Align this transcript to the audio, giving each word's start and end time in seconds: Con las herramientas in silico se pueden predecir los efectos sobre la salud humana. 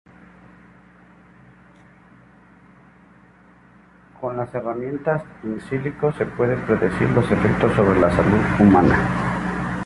Con 4.19 4.35
las 4.35 4.51
herramientas 4.55 5.21
in 5.43 5.61
silico 5.61 6.11
se 6.13 6.25
pueden 6.25 6.59
predecir 6.65 7.07
los 7.11 7.31
efectos 7.31 7.71
sobre 7.75 7.99
la 7.99 8.09
salud 8.09 8.41
humana. 8.59 8.99